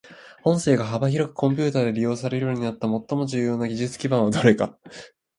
[0.43, 4.75] 音声が幅広くコンピュータで利用されるようになった最も重要な技術基盤はどれか。